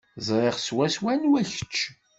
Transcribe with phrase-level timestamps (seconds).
[0.27, 1.77] Ẓriɣ swaswa anwa kečč.